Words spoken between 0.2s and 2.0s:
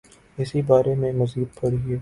اسی بارے میں مزید پڑھیے